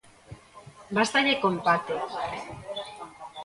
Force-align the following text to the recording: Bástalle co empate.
Bástalle 0.95 1.39
co 1.41 1.47
empate. 1.53 1.93